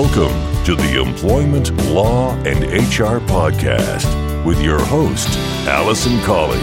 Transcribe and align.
Welcome 0.00 0.64
to 0.64 0.76
the 0.76 1.02
Employment 1.02 1.76
Law 1.86 2.30
and 2.44 2.62
HR 2.62 3.18
Podcast 3.26 4.44
with 4.44 4.62
your 4.62 4.78
host, 4.78 5.28
Alison 5.66 6.20
Colley. 6.20 6.56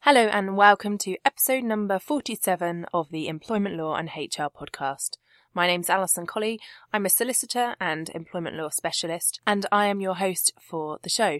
Hello, 0.00 0.26
and 0.26 0.56
welcome 0.56 0.98
to 0.98 1.16
episode 1.24 1.62
number 1.62 2.00
47 2.00 2.86
of 2.92 3.10
the 3.10 3.28
Employment 3.28 3.76
Law 3.76 3.94
and 3.94 4.08
HR 4.08 4.50
podcast. 4.50 5.18
My 5.54 5.68
name's 5.68 5.88
Alison 5.88 6.26
Colley. 6.26 6.58
I'm 6.92 7.06
a 7.06 7.10
solicitor 7.10 7.76
and 7.80 8.08
employment 8.08 8.56
law 8.56 8.70
specialist, 8.70 9.40
and 9.46 9.66
I 9.70 9.86
am 9.86 10.00
your 10.00 10.16
host 10.16 10.52
for 10.60 10.98
the 11.02 11.08
show. 11.08 11.38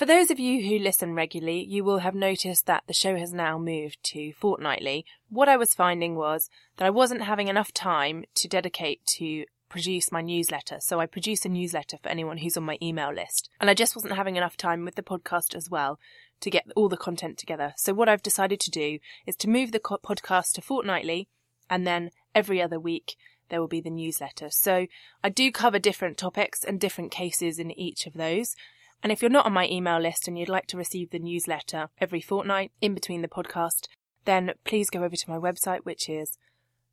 For 0.00 0.06
those 0.06 0.30
of 0.30 0.40
you 0.40 0.66
who 0.66 0.82
listen 0.82 1.12
regularly, 1.12 1.62
you 1.62 1.84
will 1.84 1.98
have 1.98 2.14
noticed 2.14 2.64
that 2.64 2.84
the 2.86 2.94
show 2.94 3.16
has 3.16 3.34
now 3.34 3.58
moved 3.58 4.02
to 4.04 4.32
fortnightly. 4.32 5.04
What 5.28 5.46
I 5.46 5.58
was 5.58 5.74
finding 5.74 6.16
was 6.16 6.48
that 6.78 6.86
I 6.86 6.88
wasn't 6.88 7.24
having 7.24 7.48
enough 7.48 7.70
time 7.70 8.24
to 8.36 8.48
dedicate 8.48 9.04
to 9.18 9.44
produce 9.68 10.10
my 10.10 10.22
newsletter. 10.22 10.78
So 10.80 11.00
I 11.00 11.04
produce 11.04 11.44
a 11.44 11.50
newsletter 11.50 11.98
for 12.02 12.08
anyone 12.08 12.38
who's 12.38 12.56
on 12.56 12.62
my 12.62 12.78
email 12.80 13.12
list. 13.12 13.50
And 13.60 13.68
I 13.68 13.74
just 13.74 13.94
wasn't 13.94 14.14
having 14.14 14.36
enough 14.36 14.56
time 14.56 14.86
with 14.86 14.94
the 14.94 15.02
podcast 15.02 15.54
as 15.54 15.68
well 15.68 16.00
to 16.40 16.48
get 16.48 16.64
all 16.74 16.88
the 16.88 16.96
content 16.96 17.36
together. 17.36 17.74
So 17.76 17.92
what 17.92 18.08
I've 18.08 18.22
decided 18.22 18.58
to 18.60 18.70
do 18.70 19.00
is 19.26 19.36
to 19.36 19.50
move 19.50 19.70
the 19.70 19.80
podcast 19.80 20.52
to 20.52 20.62
fortnightly 20.62 21.28
and 21.68 21.86
then 21.86 22.08
every 22.34 22.62
other 22.62 22.80
week 22.80 23.16
there 23.50 23.60
will 23.60 23.68
be 23.68 23.82
the 23.82 23.90
newsletter. 23.90 24.48
So 24.48 24.86
I 25.22 25.28
do 25.28 25.52
cover 25.52 25.78
different 25.78 26.16
topics 26.16 26.64
and 26.64 26.80
different 26.80 27.10
cases 27.10 27.58
in 27.58 27.70
each 27.72 28.06
of 28.06 28.14
those. 28.14 28.56
And 29.02 29.10
if 29.10 29.22
you're 29.22 29.30
not 29.30 29.46
on 29.46 29.52
my 29.52 29.66
email 29.68 29.98
list 29.98 30.28
and 30.28 30.38
you'd 30.38 30.48
like 30.48 30.66
to 30.68 30.76
receive 30.76 31.10
the 31.10 31.18
newsletter 31.18 31.88
every 31.98 32.20
fortnight 32.20 32.70
in 32.80 32.94
between 32.94 33.22
the 33.22 33.28
podcast, 33.28 33.88
then 34.26 34.52
please 34.64 34.90
go 34.90 35.02
over 35.02 35.16
to 35.16 35.30
my 35.30 35.38
website, 35.38 35.84
which 35.84 36.08
is 36.08 36.38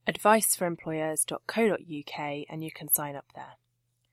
adviceforemployers.co.uk, 0.08 2.46
and 2.50 2.64
you 2.64 2.72
can 2.72 2.94
sign 2.94 3.16
up 3.16 3.26
there. 3.36 3.58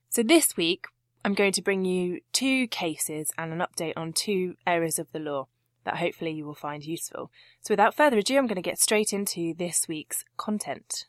So 0.09 0.23
this 0.23 0.57
week, 0.57 0.85
I'm 1.23 1.33
going 1.33 1.53
to 1.53 1.61
bring 1.61 1.85
you 1.85 2.19
two 2.33 2.67
cases 2.67 3.31
and 3.37 3.53
an 3.53 3.59
update 3.59 3.93
on 3.95 4.13
two 4.13 4.55
areas 4.67 4.99
of 4.99 5.11
the 5.11 5.19
law 5.19 5.47
that 5.85 5.97
hopefully 5.97 6.31
you 6.31 6.45
will 6.45 6.55
find 6.55 6.83
useful. 6.83 7.31
So 7.61 7.71
without 7.71 7.95
further 7.95 8.17
ado, 8.17 8.37
I'm 8.37 8.47
going 8.47 8.55
to 8.55 8.61
get 8.61 8.79
straight 8.79 9.13
into 9.13 9.53
this 9.53 9.87
week's 9.87 10.25
content. 10.35 11.05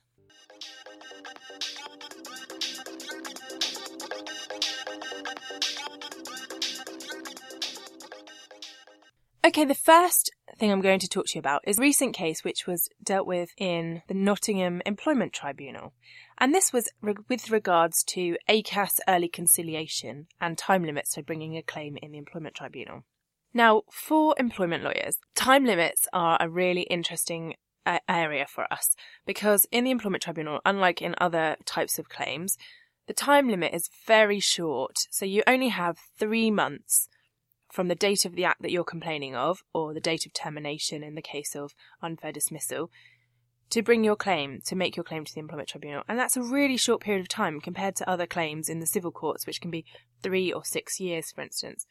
Okay, 9.47 9.65
the 9.65 9.77
first 9.77 10.33
thing 10.59 10.73
I'm 10.73 10.81
going 10.81 10.99
to 10.99 11.09
talk 11.09 11.27
to 11.27 11.37
you 11.37 11.39
about 11.39 11.63
is 11.69 11.79
a 11.79 11.83
recent 11.83 12.17
case 12.17 12.43
which 12.43 12.67
was 12.67 12.89
dealt 13.01 13.29
with 13.29 13.51
in 13.57 14.03
the 14.09 14.15
Nottingham 14.15 14.83
Employment 14.85 15.33
Tribunal. 15.33 15.93
And 16.37 16.53
this 16.53 16.73
was 16.73 16.89
re- 17.01 17.15
with 17.29 17.49
regards 17.49 18.03
to 18.09 18.37
ACAS 18.49 18.99
early 19.07 19.29
conciliation 19.29 20.27
and 20.41 20.59
time 20.59 20.83
limits 20.83 21.15
for 21.15 21.23
bringing 21.23 21.57
a 21.57 21.63
claim 21.63 21.97
in 22.03 22.11
the 22.11 22.19
Employment 22.19 22.57
Tribunal. 22.57 23.05
Now, 23.55 23.83
for 23.89 24.35
employment 24.37 24.83
lawyers, 24.83 25.19
time 25.37 25.65
limits 25.65 26.09
are 26.13 26.39
a 26.41 26.51
really 26.51 26.83
interesting 26.83 27.55
uh, 27.87 28.01
area 28.09 28.47
for 28.49 28.67
us 28.73 28.97
because 29.27 29.65
in 29.71 29.85
the 29.85 29.93
Employment 29.93 30.25
Tribunal, 30.25 30.59
unlike 30.67 31.01
in 31.01 31.15
other 31.19 31.55
types 31.65 32.01
of 32.01 32.09
claims, 32.09 32.59
the 33.07 33.15
time 33.15 33.49
limit 33.49 33.73
is 33.73 33.91
very 34.09 34.41
short. 34.41 34.97
So 35.13 35.25
you 35.25 35.45
only 35.47 35.69
have 35.69 35.99
three 36.19 36.51
months 36.51 37.09
from 37.77 37.89
the 37.89 37.95
date 37.95 38.25
of 38.25 38.35
the 38.35 38.45
act 38.47 38.63
that 38.63 38.71
you're 38.71 38.83
complaining 38.83 39.37
of, 39.37 39.63
or 39.75 39.93
the 39.93 40.01
date 40.01 40.25
of 40.25 40.33
termination 40.33 41.03
in 41.03 41.15
the 41.15 41.21
case 41.21 41.55
of 41.55 41.75
unfair 42.03 42.33
dismissal, 42.33 42.91
to 43.69 43.83
bring 43.83 44.03
your 44.03 44.17
claim, 44.17 44.63
to 44.65 44.75
make 44.75 44.97
your 44.97 45.05
claim 45.05 45.27
to 45.27 45.35
the 45.35 45.41
Employment 45.41 45.69
Tribunal. 45.69 46.03
And 46.09 46.19
that's 46.19 46.39
a 46.39 46.43
really 46.43 46.79
short 46.79 47.03
period 47.03 47.21
of 47.21 47.29
time 47.29 47.61
compared 47.61 47.95
to 47.97 48.09
other 48.09 48.27
claims 48.27 48.71
in 48.71 48.81
the 48.81 48.87
civil 48.87 49.13
courts, 49.13 49.47
which 49.47 49.61
can 49.61 49.71
be 49.71 49.85
three 50.23 50.51
or 50.51 50.65
six 50.65 50.99
years, 50.99 51.31
for 51.31 51.43
instance. 51.43 51.87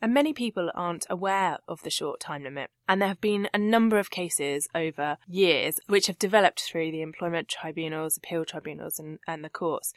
And 0.00 0.14
many 0.14 0.32
people 0.32 0.70
aren't 0.74 1.04
aware 1.10 1.58
of 1.68 1.82
the 1.82 1.90
short 1.90 2.20
time 2.20 2.44
limit. 2.44 2.70
And 2.88 3.02
there 3.02 3.08
have 3.08 3.20
been 3.20 3.50
a 3.52 3.58
number 3.58 3.98
of 3.98 4.10
cases 4.10 4.66
over 4.74 5.18
years 5.26 5.78
which 5.88 6.06
have 6.06 6.18
developed 6.18 6.62
through 6.62 6.90
the 6.90 7.02
employment 7.02 7.48
tribunals, 7.48 8.16
appeal 8.16 8.46
tribunals, 8.46 8.98
and, 8.98 9.18
and 9.26 9.44
the 9.44 9.50
courts 9.50 9.92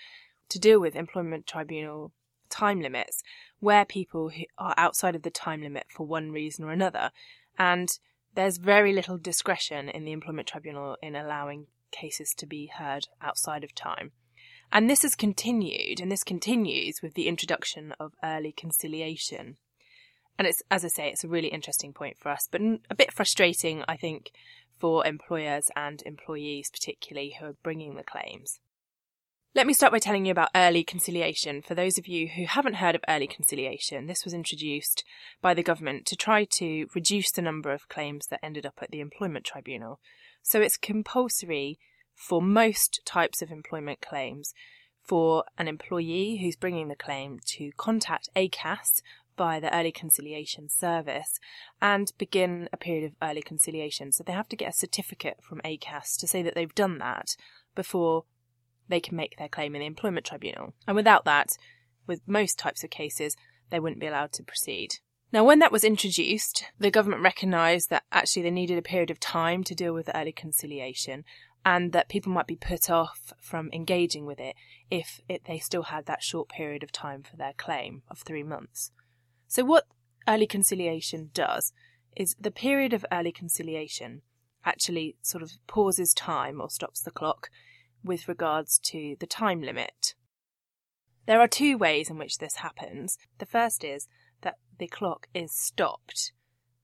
to 0.50 0.60
deal 0.60 0.82
with 0.82 0.98
employment 0.98 1.48
tribunal 1.48 2.12
time 2.50 2.82
limits 2.82 3.24
where 3.62 3.86
people 3.86 4.32
are 4.58 4.74
outside 4.76 5.16
of 5.16 5.22
the 5.22 5.30
time 5.30 5.62
limit 5.62 5.86
for 5.90 6.06
one 6.06 6.32
reason 6.32 6.66
or 6.66 6.72
another. 6.72 7.12
And 7.58 7.90
there's 8.36 8.58
very 8.58 8.92
little 8.92 9.18
discretion 9.18 9.88
in 9.88 10.04
the 10.04 10.12
employment 10.12 10.48
tribunal 10.48 10.98
in 11.02 11.16
allowing 11.16 11.68
cases 11.92 12.34
to 12.38 12.46
be 12.46 12.72
heard 12.78 13.08
outside 13.22 13.64
of 13.64 13.74
time. 13.74 14.12
And 14.74 14.90
this 14.90 15.04
has 15.04 15.16
continued, 15.16 16.00
and 16.00 16.12
this 16.12 16.24
continues 16.24 17.02
with 17.02 17.14
the 17.14 17.28
introduction 17.28 17.94
of 18.00 18.14
early 18.24 18.52
conciliation. 18.52 19.58
And 20.40 20.48
it's, 20.48 20.64
as 20.72 20.84
I 20.84 20.88
say, 20.88 21.10
it's 21.10 21.24
a 21.24 21.30
really 21.30 21.50
interesting 21.50 21.94
point 21.94 22.18
for 22.18 22.30
us, 22.30 22.48
but 22.50 22.62
a 22.90 22.96
bit 22.96 23.14
frustrating, 23.14 23.84
I 23.88 23.98
think, 23.98 24.32
for 24.80 25.06
employers 25.06 25.70
and 25.76 26.02
employees, 26.06 26.72
particularly 26.72 27.36
who 27.40 27.48
are 27.48 27.58
bringing 27.62 27.96
the 27.96 28.04
claims. 28.04 28.60
Let 29.54 29.68
me 29.68 29.74
start 29.74 29.92
by 29.92 30.00
telling 30.00 30.26
you 30.26 30.32
about 30.32 30.48
early 30.56 30.82
conciliation. 30.82 31.62
For 31.62 31.76
those 31.76 31.98
of 31.98 32.08
you 32.08 32.30
who 32.30 32.46
haven't 32.46 32.76
heard 32.76 32.96
of 32.96 33.04
early 33.10 33.28
conciliation, 33.28 34.06
this 34.06 34.24
was 34.24 34.34
introduced 34.34 35.04
by 35.42 35.54
the 35.54 35.62
government 35.62 36.06
to 36.06 36.16
try 36.16 36.46
to 36.52 36.88
reduce 36.96 37.32
the 37.32 37.42
number 37.42 37.74
of 37.74 37.90
claims 37.90 38.28
that 38.28 38.40
ended 38.42 38.66
up 38.66 38.76
at 38.82 38.92
the 38.92 39.02
Employment 39.02 39.44
Tribunal. 39.44 40.00
So 40.42 40.62
it's 40.62 40.78
compulsory 40.78 41.78
for 42.16 42.42
most 42.42 43.02
types 43.04 43.42
of 43.42 43.52
employment 43.52 44.00
claims 44.00 44.54
for 45.04 45.44
an 45.58 45.68
employee 45.68 46.40
who's 46.42 46.56
bringing 46.56 46.88
the 46.88 46.96
claim 46.96 47.40
to 47.48 47.72
contact 47.76 48.30
ACAS 48.38 49.02
by 49.36 49.60
the 49.60 49.76
early 49.76 49.92
conciliation 49.92 50.70
service 50.70 51.42
and 51.82 52.14
begin 52.18 52.70
a 52.72 52.78
period 52.78 53.04
of 53.04 53.18
early 53.22 53.42
conciliation. 53.42 54.14
So 54.14 54.24
they 54.24 54.32
have 54.32 54.48
to 54.48 54.56
get 54.56 54.70
a 54.70 54.78
certificate 54.78 55.40
from 55.42 55.60
ACAS 55.66 56.18
to 56.20 56.28
say 56.28 56.42
that 56.42 56.56
they've 56.56 56.74
done 56.74 57.00
that 57.00 57.36
before 57.76 58.24
they 58.92 59.00
can 59.00 59.16
make 59.16 59.38
their 59.38 59.50
claim 59.50 59.76
in 59.76 59.80
the 59.80 59.86
employment 59.86 60.26
tribunal. 60.26 60.74
And 60.88 60.96
without 60.96 61.26
that, 61.26 61.58
with 62.08 62.22
most 62.28 62.60
types 62.60 62.84
of 62.84 62.90
cases, 62.90 63.36
they 63.70 63.80
wouldn't 63.80 64.02
be 64.02 64.08
allowed 64.08 64.34
to 64.34 64.44
proceed. 64.44 64.96
Now, 65.34 65.46
when 65.46 65.60
that 65.60 65.72
was 65.72 65.86
introduced, 65.86 66.66
the 66.78 66.92
government 66.92 67.24
recognised 67.24 67.90
that 67.90 68.04
actually 68.12 68.44
they 68.44 68.52
needed 68.52 68.78
a 68.78 68.82
period 68.82 69.10
of 69.10 69.20
time 69.20 69.64
to 69.64 69.76
deal 69.76 69.94
with 69.94 70.10
early 70.14 70.34
conciliation 70.34 71.24
and 71.64 71.94
that 71.94 72.10
people 72.10 72.32
might 72.32 72.48
be 72.48 72.56
put 72.56 72.90
off 72.90 73.32
from 73.40 73.70
engaging 73.72 74.26
with 74.26 74.40
it 74.40 74.56
if 74.90 75.22
it, 75.30 75.44
they 75.46 75.60
still 75.60 75.84
had 75.84 76.06
that 76.06 76.24
short 76.24 76.50
period 76.50 76.84
of 76.84 76.92
time 76.92 77.24
for 77.24 77.38
their 77.38 77.54
claim 77.56 78.02
of 78.10 78.20
three 78.20 78.44
months. 78.44 78.92
So, 79.48 79.64
what 79.64 79.86
early 80.28 80.48
conciliation 80.48 81.30
does 81.34 81.72
is 82.16 82.36
the 82.40 82.52
period 82.52 82.94
of 82.94 83.06
early 83.12 83.32
conciliation 83.32 84.24
actually 84.66 85.16
sort 85.22 85.44
of 85.44 85.52
pauses 85.68 86.14
time 86.14 86.60
or 86.60 86.70
stops 86.70 87.02
the 87.02 87.12
clock 87.12 87.50
with 88.04 88.28
regards 88.28 88.80
to 88.80 89.16
the 89.20 89.28
time 89.28 89.62
limit. 89.62 90.16
There 91.28 91.40
are 91.40 91.48
two 91.48 91.78
ways 91.78 92.10
in 92.10 92.18
which 92.18 92.40
this 92.40 92.56
happens. 92.58 93.18
The 93.38 93.46
first 93.46 93.84
is 93.84 94.08
that 94.42 94.58
the 94.80 94.88
clock 94.88 95.28
is 95.34 95.52
stopped. 95.52 96.32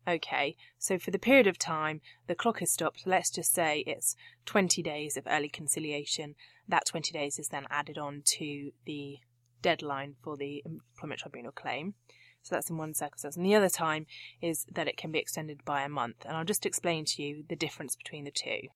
Okay, 0.07 0.55
so 0.77 0.97
for 0.97 1.11
the 1.11 1.19
period 1.19 1.47
of 1.47 1.59
time 1.59 1.99
the 2.27 2.35
clock 2.35 2.61
is 2.61 2.71
stopped, 2.71 3.03
let's 3.05 3.29
just 3.29 3.53
say 3.53 3.83
it's 3.85 4.15
20 4.45 4.81
days 4.81 5.17
of 5.17 5.27
early 5.29 5.49
conciliation. 5.49 6.35
That 6.67 6.85
20 6.85 7.11
days 7.11 7.39
is 7.39 7.49
then 7.49 7.65
added 7.69 7.97
on 7.97 8.21
to 8.37 8.71
the 8.85 9.17
deadline 9.61 10.15
for 10.23 10.37
the 10.37 10.63
employment 10.65 11.19
tribunal 11.19 11.51
claim. 11.51 11.95
So 12.41 12.55
that's 12.55 12.69
in 12.69 12.77
one 12.77 12.93
circumstance. 12.93 13.35
And 13.35 13.45
the 13.45 13.55
other 13.55 13.69
time 13.69 14.05
is 14.41 14.65
that 14.71 14.87
it 14.87 14.95
can 14.95 15.11
be 15.11 15.19
extended 15.19 15.65
by 15.65 15.81
a 15.81 15.89
month. 15.89 16.25
And 16.25 16.37
I'll 16.37 16.45
just 16.45 16.65
explain 16.65 17.03
to 17.05 17.21
you 17.21 17.43
the 17.49 17.57
difference 17.57 17.95
between 17.95 18.23
the 18.23 18.31
two. 18.31 18.69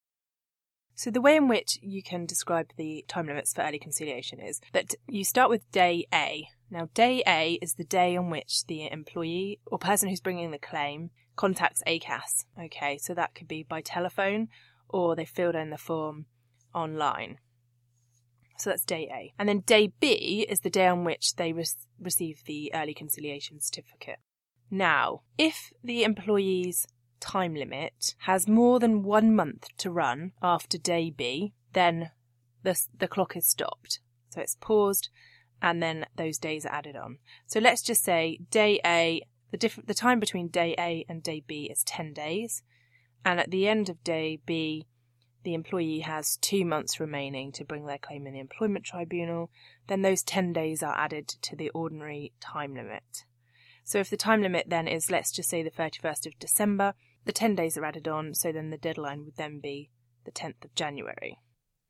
So, 0.96 1.10
the 1.10 1.22
way 1.22 1.36
in 1.36 1.48
which 1.48 1.80
you 1.82 2.04
can 2.04 2.26
describe 2.26 2.72
the 2.78 3.06
time 3.08 3.28
limits 3.28 3.54
for 3.54 3.62
early 3.62 3.80
conciliation 3.80 4.40
is 4.40 4.62
that 4.74 4.94
you 5.08 5.24
start 5.24 5.50
with 5.50 5.72
day 5.72 6.06
A. 6.14 6.48
Now, 6.70 6.90
day 6.94 7.24
A 7.28 7.58
is 7.62 7.74
the 7.74 7.84
day 7.84 8.16
on 8.16 8.30
which 8.30 8.66
the 8.68 8.90
employee 8.92 9.60
or 9.66 9.78
person 9.78 10.10
who's 10.10 10.22
bringing 10.22 10.52
the 10.52 10.60
claim 10.60 11.10
contacts 11.36 11.82
ACAS. 11.88 12.46
Okay, 12.66 12.98
so 12.98 13.14
that 13.14 13.34
could 13.34 13.48
be 13.48 13.64
by 13.64 13.82
telephone 13.82 14.50
or 14.88 15.16
they 15.16 15.26
filled 15.26 15.56
in 15.56 15.70
the 15.70 15.78
form 15.78 16.26
online. 16.74 17.40
So 18.58 18.70
that's 18.70 18.86
day 18.86 19.10
A. 19.12 19.34
And 19.40 19.50
then 19.50 19.62
day 19.62 19.92
B 20.00 20.46
is 20.48 20.60
the 20.60 20.70
day 20.70 20.88
on 20.88 21.04
which 21.04 21.36
they 21.36 21.52
re- 21.52 21.66
receive 22.00 22.44
the 22.46 22.72
early 22.76 22.94
conciliation 22.94 23.60
certificate. 23.60 24.20
Now, 24.70 25.24
if 25.38 25.74
the 25.84 26.04
employee's 26.04 26.86
time 27.22 27.56
limit 27.56 28.16
has 28.20 28.48
more 28.48 28.80
than 28.80 29.04
one 29.04 29.34
month 29.34 29.70
to 29.78 29.90
run 29.90 30.34
after 30.42 30.78
day 30.78 31.10
B, 31.10 31.54
then 31.74 32.12
the, 32.64 32.80
the 32.98 33.08
clock 33.08 33.38
is 33.38 33.48
stopped. 33.48 34.00
So 34.30 34.42
it's 34.42 34.58
paused 34.60 35.10
and 35.62 35.82
then 35.82 36.06
those 36.18 36.38
days 36.38 36.66
are 36.66 36.74
added 36.74 36.96
on. 36.96 37.20
So 37.46 37.60
let's 37.60 37.82
just 37.82 38.04
say 38.04 38.40
day 38.50 38.80
A 38.86 39.22
the, 39.52 39.58
diff- 39.58 39.86
the 39.86 39.94
time 39.94 40.20
between 40.20 40.48
day 40.48 40.74
A 40.80 41.06
and 41.08 41.22
day 41.22 41.44
B 41.46 41.68
is 41.70 41.84
10 41.84 42.14
days. 42.14 42.64
And 43.24 43.40
at 43.40 43.52
the 43.52 43.68
end 43.68 43.90
of 43.90 44.04
day 44.04 44.40
B, 44.46 44.88
the 45.44 45.54
employee 45.54 46.00
has 46.00 46.38
two 46.38 46.66
months 46.66 47.00
remaining 47.00 47.52
to 47.54 47.66
bring 47.66 47.86
their 47.86 47.98
claim 47.98 48.26
in 48.26 48.34
the 48.34 48.40
employment 48.40 48.86
tribunal, 48.86 49.50
then 49.88 50.02
those 50.02 50.24
10 50.24 50.54
days 50.54 50.82
are 50.82 50.98
added 50.98 51.28
to 51.28 51.56
the 51.56 51.70
ordinary 51.70 52.32
time 52.40 52.76
limit. 52.76 53.26
So 53.84 54.00
if 54.00 54.10
the 54.10 54.18
time 54.18 54.42
limit 54.42 54.66
then 54.70 54.88
is, 54.88 55.12
let's 55.12 55.32
just 55.32 55.50
say, 55.50 55.64
the 55.64 55.72
31st 55.72 56.28
of 56.28 56.40
December, 56.40 56.94
the 57.26 57.32
10 57.32 57.56
days 57.56 57.78
are 57.78 57.86
added 57.86 58.08
on, 58.08 58.34
so 58.34 58.52
then 58.52 58.70
the 58.70 58.78
deadline 58.78 59.26
would 59.26 59.36
then 59.38 59.60
be 59.60 59.90
the 60.26 60.32
10th 60.32 60.66
of 60.66 60.76
January. 60.76 61.38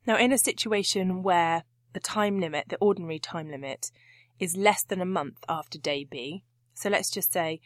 Now, 0.05 0.17
in 0.17 0.31
a 0.31 0.37
situation 0.37 1.23
where 1.23 1.63
the 1.93 1.99
time 1.99 2.39
limit, 2.39 2.69
the 2.69 2.77
ordinary 2.77 3.19
time 3.19 3.49
limit, 3.49 3.91
is 4.39 4.57
less 4.57 4.83
than 4.83 5.01
a 5.01 5.05
month 5.05 5.43
after 5.47 5.77
day 5.77 6.03
B, 6.09 6.43
so 6.73 6.89
let's 6.89 7.11
just 7.11 7.31
say 7.31 7.61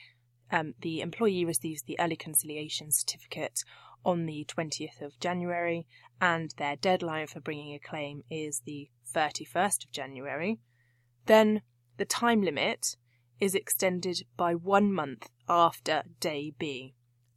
um, 0.52 0.74
the 0.82 1.02
employee 1.02 1.46
receives 1.46 1.84
the 1.84 2.00
early 2.00 2.16
conciliation 2.16 2.92
certificate 2.92 3.64
on 4.04 4.26
the 4.26 4.46
20th 4.48 5.02
of 5.02 5.20
January, 5.20 5.88
and 6.22 6.54
their 6.58 6.76
deadline 6.76 7.28
for 7.28 7.40
bringing 7.40 7.74
a 7.74 7.80
claim 7.80 8.24
is 8.30 8.62
the 8.66 8.90
31st 9.14 9.86
of 9.86 9.92
January, 9.92 10.60
then 11.26 11.62
the 11.98 12.06
time 12.06 12.42
limit 12.42 12.98
is 13.40 13.56
extended 13.56 14.24
by 14.38 14.54
one 14.54 14.92
month 14.92 15.30
after 15.48 16.04
day 16.20 16.54
B. 16.58 16.95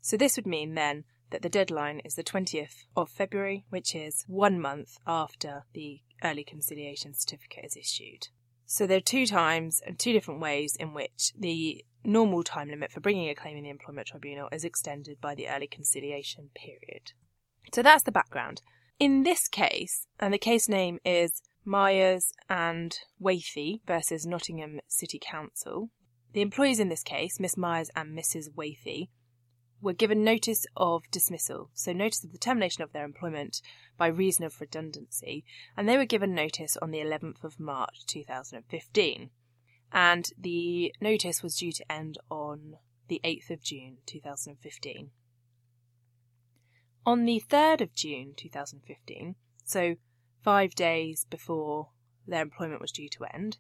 So 0.09 0.17
this 0.17 0.37
would 0.37 0.47
mean 0.47 0.73
then 0.73 1.05
that 1.33 1.43
the 1.43 1.51
deadline 1.51 2.01
is 2.03 2.15
the 2.15 2.25
20th 2.25 2.87
of 2.97 3.11
February, 3.11 3.67
which 3.69 3.95
is 3.95 4.25
one 4.27 4.59
month 4.59 4.97
after 5.07 5.65
the 5.75 6.01
early 6.25 6.45
conciliation 6.45 7.13
certificate 7.13 7.67
is 7.67 7.77
issued. 7.77 8.29
So 8.65 8.87
there 8.87 8.97
are 8.97 9.03
two 9.03 9.27
times 9.27 9.83
and 9.87 9.99
two 9.99 10.15
different 10.15 10.41
ways 10.41 10.77
in 10.77 10.95
which 10.95 11.35
the 11.39 11.85
normal 12.05 12.43
time 12.43 12.71
limit 12.71 12.91
for 12.91 13.01
bringing 13.01 13.29
a 13.29 13.35
claim 13.35 13.59
in 13.59 13.65
the 13.65 13.69
employment 13.69 14.07
tribunal 14.07 14.49
is 14.51 14.65
extended 14.65 15.21
by 15.21 15.35
the 15.35 15.47
early 15.47 15.67
conciliation 15.67 16.49
period. 16.55 17.13
So 17.75 17.83
that's 17.83 18.05
the 18.05 18.11
background. 18.11 18.63
In 18.99 19.25
this 19.25 19.47
case, 19.47 20.07
and 20.19 20.33
the 20.33 20.39
case 20.39 20.71
name 20.71 21.01
is 21.05 21.43
Myers 21.67 22.33
and 22.49 22.99
Wathie 23.23 23.83
versus 23.87 24.25
Nottingham 24.25 24.81
City 24.89 25.21
Council, 25.21 25.91
the 26.33 26.41
employees 26.41 26.81
in 26.81 26.89
this 26.89 27.03
case, 27.03 27.39
Miss 27.39 27.59
Myers 27.59 27.91
and 27.95 28.17
Mrs. 28.17 28.55
Wathie, 28.55 29.09
were 29.81 29.93
given 29.93 30.25
notice 30.25 30.67
of 30.77 31.11
dismissal, 31.11 31.71
so 31.75 31.93
notice 31.93 32.25
of 32.25 32.33
the 32.33 32.39
termination 32.39 32.83
of 32.83 32.93
their 32.93 33.05
employment 33.05 33.63
by 33.97 34.07
reason 34.09 34.45
of 34.45 34.61
redundancy, 34.61 35.45
and 35.77 35.89
they 35.89 35.97
were 35.97 36.05
given 36.05 36.35
notice 36.35 36.77
on 36.77 36.91
the 36.91 36.99
11th 36.99 37.45
of 37.45 37.61
March 37.61 38.05
2015 38.07 39.31
and 39.93 40.31
the 40.39 40.95
notice 41.01 41.43
was 41.43 41.57
due 41.57 41.73
to 41.73 41.93
end 41.93 42.19
on 42.31 42.77
the 43.09 43.21
8th 43.25 43.51
of 43.51 43.63
June 43.63 43.99
2015. 44.07 45.11
On 47.07 47.25
the 47.25 47.43
3rd 47.49 47.81
of 47.81 47.95
June 47.95 48.35
2015, 48.37 49.35
so 49.65 49.97
five 50.43 50.75
days 50.75 51.27
before 51.31 51.89
their 52.27 52.43
employment 52.43 52.83
was 52.83 52.93
due 52.93 53.09
to 53.09 53.25
end, 53.33 53.57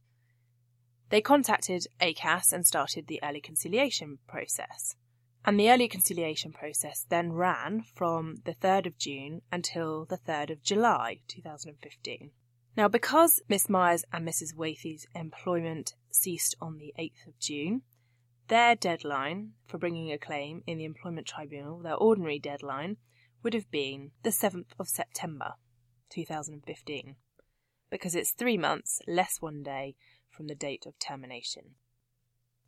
they 1.08 1.22
contacted 1.22 1.86
ACAS 2.00 2.52
and 2.52 2.66
started 2.66 3.06
the 3.06 3.20
early 3.22 3.40
conciliation 3.40 4.18
process. 4.28 4.96
And 5.44 5.58
the 5.58 5.70
early 5.70 5.88
conciliation 5.88 6.52
process 6.52 7.06
then 7.08 7.32
ran 7.32 7.82
from 7.94 8.36
the 8.44 8.54
3rd 8.54 8.86
of 8.86 8.98
June 8.98 9.42
until 9.50 10.04
the 10.04 10.18
3rd 10.18 10.50
of 10.50 10.62
July 10.62 11.20
2015. 11.28 12.32
Now, 12.76 12.86
because 12.86 13.40
Miss 13.48 13.68
Myers 13.68 14.04
and 14.12 14.26
Mrs. 14.26 14.54
Wathie's 14.54 15.06
employment 15.14 15.94
ceased 16.10 16.54
on 16.60 16.78
the 16.78 16.92
8th 16.98 17.26
of 17.26 17.38
June, 17.40 17.82
their 18.48 18.74
deadline 18.74 19.52
for 19.66 19.78
bringing 19.78 20.12
a 20.12 20.18
claim 20.18 20.62
in 20.66 20.78
the 20.78 20.84
Employment 20.84 21.26
Tribunal, 21.26 21.80
their 21.80 21.96
ordinary 21.96 22.38
deadline, 22.38 22.96
would 23.42 23.54
have 23.54 23.70
been 23.70 24.12
the 24.22 24.30
7th 24.30 24.72
of 24.78 24.88
September 24.88 25.54
2015, 26.10 27.16
because 27.90 28.14
it's 28.14 28.32
three 28.32 28.56
months 28.56 29.00
less 29.06 29.36
one 29.40 29.62
day 29.62 29.96
from 30.30 30.46
the 30.46 30.54
date 30.54 30.86
of 30.86 30.98
termination. 30.98 31.74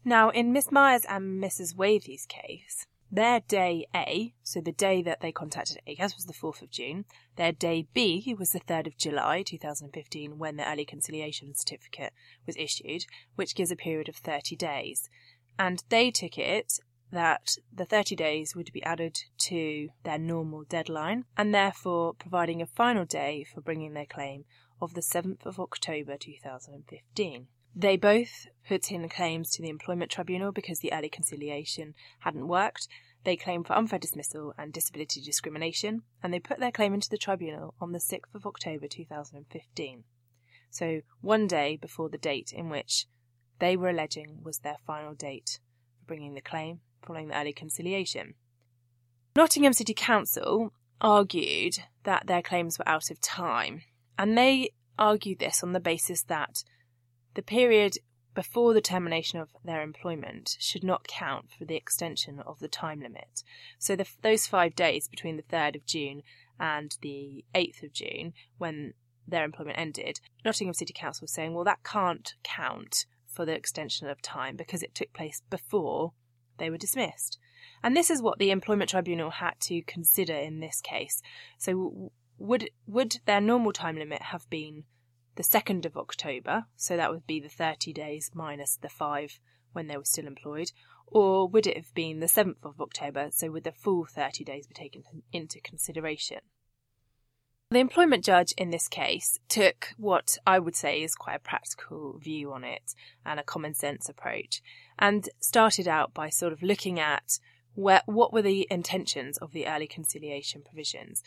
Now, 0.05 0.31
in 0.31 0.53
Miss 0.53 0.73
Myers 0.73 1.05
and 1.09 1.43
Mrs. 1.43 1.77
Wathie's 1.77 2.27
case, 2.27 2.87
their 3.13 3.41
day 3.41 3.87
A, 3.95 4.35
so 4.43 4.61
the 4.61 4.73
day 4.73 5.03
that 5.03 5.21
they 5.21 5.33
contacted 5.33 5.79
ACAS 5.87 6.15
was 6.15 6.27
the 6.27 6.33
4th 6.33 6.63
of 6.63 6.71
June. 6.71 7.05
Their 7.37 7.51
day 7.51 7.89
B 7.93 8.35
was 8.39 8.51
the 8.51 8.61
3rd 8.61 8.87
of 8.87 8.97
July 8.97 9.43
2015 9.43 10.39
when 10.39 10.57
the 10.57 10.71
early 10.71 10.85
conciliation 10.85 11.55
certificate 11.55 12.13
was 12.47 12.57
issued, 12.57 13.05
which 13.35 13.57
gives 13.57 13.73
a 13.73 13.77
period 13.77 14.09
of 14.09 14.17
30 14.17 14.55
days. 14.55 15.11
And 15.59 15.83
they 15.89 16.11
took 16.11 16.39
it 16.39 16.79
that 17.11 17.57
the 17.73 17.85
30 17.85 18.15
days 18.15 18.55
would 18.55 18.73
be 18.73 18.83
added 18.85 19.19
to 19.39 19.89
their 20.05 20.19
normal 20.19 20.63
deadline 20.63 21.25
and 21.37 21.53
therefore 21.53 22.15
providing 22.15 22.63
a 22.63 22.67
final 22.67 23.05
day 23.05 23.45
for 23.45 23.61
bringing 23.61 23.95
their 23.95 24.07
claim 24.07 24.45
of 24.81 24.95
the 24.95 25.01
7th 25.01 25.45
of 25.45 25.59
October 25.59 26.17
2015. 26.17 27.49
They 27.75 27.97
both 27.97 28.47
put 28.67 28.91
in 28.91 29.09
claims 29.09 29.51
to 29.51 29.63
the 29.63 29.69
Employment 29.69 30.11
Tribunal 30.11 30.53
because 30.53 30.81
the 30.81 30.93
early 30.93 31.09
conciliation 31.09 31.95
hadn't 32.21 32.49
worked. 32.49 32.89
They 33.25 33.37
claimed 33.37 33.67
for 33.67 33.75
unfair 33.75 33.99
dismissal 33.99 34.55
and 34.59 34.73
disability 34.73 35.21
discrimination, 35.21 36.03
and 36.23 36.33
they 36.33 36.41
put 36.41 36.59
their 36.59 36.73
claim 36.73 36.95
into 36.95 37.11
the 37.11 37.19
tribunal 37.19 37.75
on 37.81 37.93
the 37.93 37.99
6th 37.99 38.35
of 38.35 38.47
October 38.47 38.89
2015. 38.89 40.05
So, 40.71 41.01
one 41.21 41.47
day 41.47 41.77
before 41.77 42.09
the 42.09 42.19
date 42.19 42.53
in 42.53 42.71
which 42.71 43.07
they 43.59 43.77
were 43.77 43.91
alleging 43.91 44.43
was 44.43 44.59
their 44.59 44.79
final 44.87 45.15
date 45.15 45.61
for 45.99 46.07
bringing 46.07 46.35
the 46.35 46.41
claim 46.41 46.81
following 47.03 47.29
the 47.29 47.39
early 47.39 47.53
conciliation. 47.53 48.35
Nottingham 49.37 49.73
City 49.73 49.95
Council 49.95 50.73
argued 51.01 51.79
that 52.05 52.27
their 52.27 52.43
claims 52.43 52.79
were 52.79 52.89
out 52.89 53.11
of 53.11 53.21
time, 53.21 53.83
and 54.19 54.37
they 54.37 54.71
argued 54.99 55.39
this 55.39 55.63
on 55.63 55.73
the 55.73 55.81
basis 55.81 56.23
that 56.25 56.63
the 57.41 57.45
period 57.45 57.97
before 58.35 58.75
the 58.75 58.83
termination 58.83 59.41
of 59.41 59.49
their 59.65 59.81
employment 59.81 60.59
should 60.61 60.85
not 60.85 61.09
count 61.09 61.47
for 61.59 61.65
the 61.65 61.75
extension 61.75 62.39
of 62.47 62.59
the 62.59 62.69
time 62.69 63.01
limit. 63.01 63.43
So 63.79 63.97
the, 63.97 64.07
those 64.21 64.47
five 64.47 64.75
days 64.75 65.09
between 65.09 65.39
the 65.39 65.43
3rd 65.43 65.77
of 65.77 65.87
June 65.87 66.21
and 66.59 66.95
the 67.01 67.47
8th 67.55 67.83
of 67.83 67.95
June, 67.95 68.35
when 68.59 68.93
their 69.27 69.43
employment 69.43 69.79
ended, 69.79 70.21
Nottingham 70.45 70.75
City 70.75 70.93
Council 70.93 71.25
was 71.25 71.33
saying, 71.33 71.55
well, 71.55 71.65
that 71.65 71.83
can't 71.83 72.35
count 72.43 73.07
for 73.27 73.47
the 73.47 73.55
extension 73.55 74.07
of 74.07 74.21
time 74.21 74.55
because 74.55 74.83
it 74.83 74.95
took 74.95 75.15
place 75.15 75.41
before 75.49 76.13
they 76.59 76.69
were 76.69 76.77
dismissed. 76.77 77.39
And 77.83 77.97
this 77.97 78.11
is 78.11 78.21
what 78.21 78.39
the 78.39 78.51
Employment 78.51 78.91
Tribunal 78.91 79.31
had 79.31 79.55
to 79.63 79.81
consider 79.81 80.35
in 80.35 80.61
this 80.61 80.83
case. 80.83 81.23
So 81.57 82.13
would 82.37 82.69
would 82.87 83.17
their 83.25 83.41
normal 83.41 83.73
time 83.73 83.97
limit 83.97 84.21
have 84.21 84.49
been 84.51 84.85
the 85.41 85.59
2nd 85.59 85.87
of 85.87 85.97
October, 85.97 86.67
so 86.77 86.99
that 86.99 87.11
would 87.11 87.27
be 87.27 87.41
the 87.41 87.49
30 87.49 87.95
days 87.95 88.31
minus 88.35 88.77
the 88.77 88.91
5 88.91 89.41
when 89.73 89.87
they 89.87 89.97
were 89.97 90.05
still 90.05 90.27
employed, 90.27 90.71
or 91.07 91.49
would 91.49 91.67
it 91.67 91.79
have 91.79 91.95
been 91.95 92.21
the 92.21 92.27
7th 92.27 92.63
of 92.63 92.79
October, 92.79 93.31
so 93.33 93.51
would 93.51 93.65
the 93.65 93.73
full 93.73 94.05
30 94.05 94.45
days 94.45 94.67
be 94.67 94.75
taken 94.75 95.03
into 95.33 95.59
consideration? 95.61 96.41
The 97.71 97.79
employment 97.79 98.23
judge 98.23 98.53
in 98.59 98.71
this 98.71 98.87
case 98.87 99.39
took 99.49 99.95
what 99.97 100.37
I 100.47 100.59
would 100.59 100.77
say 100.77 101.03
is 101.03 101.15
quite 101.15 101.37
a 101.37 101.39
practical 101.39 102.19
view 102.19 102.53
on 102.53 102.63
it 102.63 102.95
and 103.25 103.41
a 103.41 103.45
common 103.45 103.73
sense 103.73 104.11
approach, 104.11 104.61
and 104.99 105.27
started 105.41 105.89
out 105.89 106.13
by 106.13 106.29
sort 106.29 106.53
of 106.53 106.63
looking 106.63 107.01
at 107.01 107.39
where, 107.73 108.03
what 108.05 108.31
were 108.31 108.43
the 108.43 108.67
intentions 108.71 109.39
of 109.39 109.53
the 109.53 109.67
early 109.67 109.87
conciliation 109.87 110.61
provisions. 110.61 111.23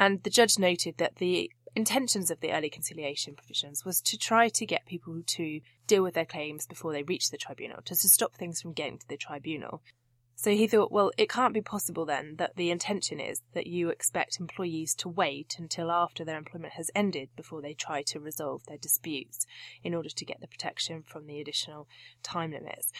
And 0.00 0.22
the 0.22 0.30
judge 0.30 0.58
noted 0.58 0.96
that 0.96 1.16
the 1.16 1.50
intentions 1.76 2.30
of 2.30 2.40
the 2.40 2.52
early 2.52 2.70
conciliation 2.70 3.34
provisions 3.34 3.84
was 3.84 4.00
to 4.02 4.16
try 4.16 4.48
to 4.48 4.66
get 4.66 4.86
people 4.86 5.20
to 5.26 5.60
deal 5.86 6.02
with 6.02 6.14
their 6.14 6.24
claims 6.24 6.66
before 6.66 6.92
they 6.92 7.02
reach 7.02 7.30
the 7.30 7.36
tribunal, 7.36 7.82
to, 7.84 7.94
to 7.94 8.08
stop 8.08 8.34
things 8.34 8.60
from 8.60 8.72
getting 8.72 8.98
to 8.98 9.08
the 9.08 9.16
tribunal. 9.16 9.82
So 10.36 10.50
he 10.50 10.66
thought, 10.66 10.90
well, 10.90 11.12
it 11.16 11.30
can't 11.30 11.54
be 11.54 11.60
possible 11.60 12.04
then 12.04 12.36
that 12.36 12.56
the 12.56 12.70
intention 12.70 13.20
is 13.20 13.40
that 13.54 13.68
you 13.68 13.88
expect 13.88 14.40
employees 14.40 14.94
to 14.96 15.08
wait 15.08 15.54
until 15.58 15.90
after 15.90 16.24
their 16.24 16.36
employment 16.36 16.74
has 16.74 16.90
ended 16.94 17.28
before 17.36 17.62
they 17.62 17.72
try 17.72 18.02
to 18.08 18.20
resolve 18.20 18.66
their 18.66 18.76
disputes 18.76 19.46
in 19.82 19.94
order 19.94 20.08
to 20.08 20.24
get 20.24 20.40
the 20.40 20.48
protection 20.48 21.02
from 21.06 21.26
the 21.26 21.40
additional 21.40 21.86
time 22.22 22.50
limits 22.50 22.92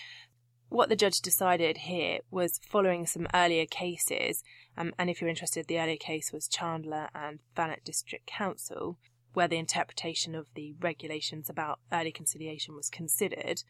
what 0.74 0.88
the 0.88 0.96
judge 0.96 1.20
decided 1.20 1.76
here 1.76 2.18
was 2.32 2.58
following 2.68 3.06
some 3.06 3.28
earlier 3.32 3.64
cases, 3.64 4.42
um, 4.76 4.92
and 4.98 5.08
if 5.08 5.20
you're 5.20 5.30
interested, 5.30 5.68
the 5.68 5.78
earlier 5.78 5.96
case 5.96 6.32
was 6.32 6.48
Chandler 6.48 7.10
and 7.14 7.38
Thanet 7.54 7.84
District 7.84 8.26
Council, 8.26 8.98
where 9.34 9.46
the 9.46 9.56
interpretation 9.56 10.34
of 10.34 10.48
the 10.56 10.74
regulations 10.80 11.48
about 11.48 11.78
early 11.92 12.10
conciliation 12.10 12.74
was 12.74 12.90
considered. 12.90 13.62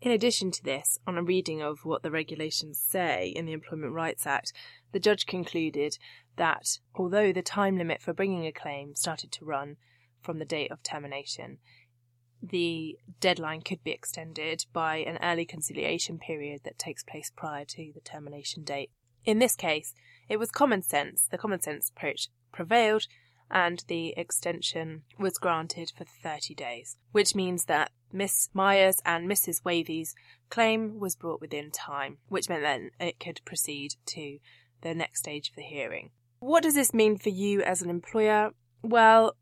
In 0.00 0.12
addition 0.12 0.52
to 0.52 0.62
this, 0.62 1.00
on 1.08 1.18
a 1.18 1.24
reading 1.24 1.60
of 1.60 1.84
what 1.84 2.04
the 2.04 2.10
regulations 2.12 2.78
say 2.78 3.32
in 3.34 3.44
the 3.44 3.52
Employment 3.52 3.92
Rights 3.92 4.24
Act, 4.24 4.52
the 4.92 5.00
judge 5.00 5.26
concluded 5.26 5.98
that 6.36 6.78
although 6.94 7.32
the 7.32 7.42
time 7.42 7.76
limit 7.76 8.00
for 8.00 8.12
bringing 8.12 8.46
a 8.46 8.52
claim 8.52 8.94
started 8.94 9.32
to 9.32 9.44
run 9.44 9.76
from 10.20 10.38
the 10.38 10.44
date 10.44 10.70
of 10.70 10.84
termination, 10.84 11.58
the 12.42 12.98
deadline 13.20 13.62
could 13.62 13.82
be 13.82 13.90
extended 13.90 14.64
by 14.72 14.96
an 14.98 15.18
early 15.22 15.44
conciliation 15.44 16.18
period 16.18 16.60
that 16.64 16.78
takes 16.78 17.02
place 17.02 17.32
prior 17.34 17.64
to 17.64 17.92
the 17.94 18.00
termination 18.00 18.62
date. 18.62 18.90
In 19.24 19.38
this 19.38 19.56
case, 19.56 19.94
it 20.28 20.38
was 20.38 20.50
common 20.50 20.82
sense, 20.82 21.26
the 21.28 21.38
common 21.38 21.60
sense 21.60 21.90
approach 21.90 22.28
prevailed, 22.52 23.06
and 23.50 23.82
the 23.88 24.14
extension 24.16 25.02
was 25.18 25.38
granted 25.38 25.92
for 25.96 26.04
30 26.04 26.54
days, 26.54 26.96
which 27.12 27.34
means 27.34 27.64
that 27.64 27.90
Miss 28.12 28.48
Myers 28.52 29.00
and 29.04 29.28
Mrs. 29.28 29.64
Wathie's 29.64 30.14
claim 30.50 30.98
was 30.98 31.16
brought 31.16 31.40
within 31.40 31.70
time, 31.70 32.18
which 32.28 32.48
meant 32.48 32.62
then 32.62 32.90
it 33.00 33.20
could 33.20 33.40
proceed 33.44 33.94
to 34.06 34.38
the 34.82 34.94
next 34.94 35.20
stage 35.20 35.50
of 35.50 35.56
the 35.56 35.62
hearing. 35.62 36.10
What 36.40 36.62
does 36.62 36.74
this 36.74 36.94
mean 36.94 37.18
for 37.18 37.30
you 37.30 37.62
as 37.62 37.82
an 37.82 37.90
employer? 37.90 38.50
Well, 38.82 39.34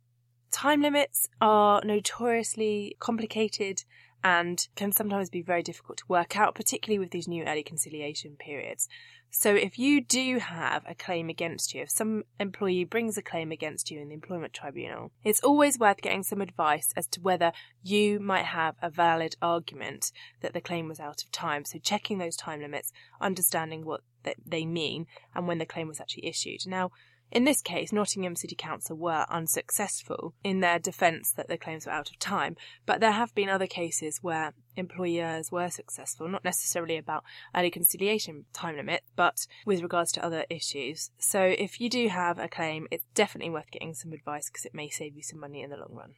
time 0.56 0.80
limits 0.80 1.28
are 1.38 1.82
notoriously 1.84 2.96
complicated 2.98 3.84
and 4.25 4.66
can 4.75 4.90
sometimes 4.90 5.28
be 5.28 5.42
very 5.42 5.62
difficult 5.62 5.98
to 5.98 6.04
work 6.08 6.34
out, 6.34 6.54
particularly 6.54 6.98
with 6.98 7.10
these 7.10 7.28
new 7.28 7.44
early 7.44 7.62
conciliation 7.62 8.36
periods. 8.38 8.88
So 9.28 9.54
if 9.54 9.78
you 9.78 10.00
do 10.00 10.38
have 10.38 10.82
a 10.88 10.94
claim 10.94 11.28
against 11.28 11.75
you, 11.75 11.82
if 11.82 11.90
some 11.90 12.25
employee 12.40 12.84
brings 12.84 13.18
a 13.18 13.22
claim 13.22 13.52
against 13.52 13.90
you 13.90 14.00
in 14.00 14.08
the 14.08 14.14
employment 14.14 14.54
tribunal, 14.54 15.12
it's 15.22 15.44
always 15.44 15.78
worth 15.78 16.00
getting 16.00 16.22
some 16.22 16.40
advice 16.40 16.90
as 16.96 17.06
to 17.08 17.20
whether 17.20 17.52
you 17.82 18.18
might 18.18 18.46
have 18.46 18.76
a 18.80 18.88
valid 18.88 19.36
argument 19.42 20.10
that 20.40 20.54
the 20.54 20.62
claim 20.62 20.88
was 20.88 21.00
out 21.00 21.22
of 21.22 21.30
time. 21.30 21.66
So 21.66 21.78
checking 21.78 22.16
those 22.16 22.34
time 22.34 22.62
limits, 22.62 22.92
understanding 23.20 23.84
what 23.84 24.00
they 24.46 24.64
mean 24.64 25.06
and 25.34 25.46
when 25.46 25.58
the 25.58 25.66
claim 25.66 25.86
was 25.86 26.00
actually 26.00 26.26
issued. 26.26 26.66
Now, 26.66 26.92
in 27.33 27.45
this 27.45 27.61
case, 27.61 27.92
Nottingham 27.92 28.37
City 28.37 28.54
Council 28.54 28.97
were 28.97 29.26
unsuccessful 29.28 30.35
in 30.45 30.61
their 30.61 30.78
defence 30.78 31.33
that 31.33 31.49
the 31.49 31.59
claims 31.59 31.85
were 31.85 31.92
out 31.92 32.11
of 32.11 32.18
time, 32.18 32.56
but 32.87 33.00
there 33.00 33.12
have 33.12 33.35
been 33.35 33.49
other 33.49 33.66
cases 33.66 34.18
where 34.23 34.54
employers 34.76 35.50
were 35.50 35.68
successful, 35.68 36.28
not 36.28 36.45
necessarily 36.45 36.97
about 36.97 37.25
early 37.54 37.71
conciliation 37.71 38.45
time 38.52 38.76
limit, 38.76 39.02
but 39.16 39.47
with 39.64 39.83
regards 39.83 40.12
to 40.12 40.25
other 40.25 40.47
issues. 40.49 41.11
So 41.18 41.40
if 41.40 41.80
you 41.80 41.90
do 41.90 42.09
have 42.09 42.38
a 42.38 42.49
claim, 42.49 42.87
it's 42.90 43.04
definitely 43.14 43.50
worth 43.50 43.71
getting 43.71 43.95
some 43.95 44.12
advice 44.12 44.49
because 44.49 44.64
it 44.64 44.75
may 44.75 44.88
save 44.88 45.16
you 45.16 45.23
some 45.23 45.40
money 45.40 45.62
in 45.62 45.71
the 45.71 45.76
long 45.76 45.95
run. 45.95 46.14